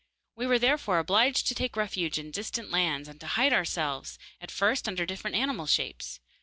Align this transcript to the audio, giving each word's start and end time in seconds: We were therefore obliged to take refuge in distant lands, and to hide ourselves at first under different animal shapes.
We 0.35 0.47
were 0.47 0.57
therefore 0.57 0.97
obliged 0.97 1.45
to 1.45 1.53
take 1.53 1.77
refuge 1.77 2.17
in 2.17 2.31
distant 2.31 2.71
lands, 2.71 3.07
and 3.07 3.19
to 3.19 3.27
hide 3.27 3.53
ourselves 3.53 4.17
at 4.41 4.49
first 4.49 4.87
under 4.87 5.05
different 5.05 5.35
animal 5.35 5.67
shapes. 5.67 6.19